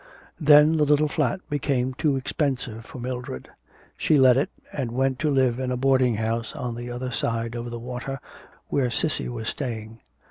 Then 0.39 0.77
the 0.77 0.83
little 0.83 1.07
flat 1.07 1.41
became 1.47 1.93
too 1.93 2.15
expensive 2.15 2.85
for 2.85 2.97
Mildred; 2.97 3.49
she 3.95 4.17
let 4.17 4.35
it, 4.35 4.49
and 4.73 4.91
went 4.93 5.19
to 5.19 5.29
live 5.29 5.59
in 5.59 5.69
a 5.69 5.77
boarding 5.77 6.15
house 6.15 6.55
on 6.55 6.73
the 6.73 6.89
other 6.89 7.11
side 7.11 7.53
of 7.53 7.69
the 7.69 7.79
water, 7.79 8.19
where 8.69 8.89
Cissy 8.89 9.29
was 9.29 9.47
staying. 9.49 9.99